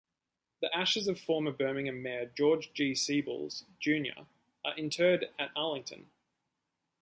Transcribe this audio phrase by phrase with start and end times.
[0.63, 2.93] The ashes of former Birmingham mayor George G.
[2.95, 4.25] Siebels, Junior
[4.65, 6.09] are interred at Arlington.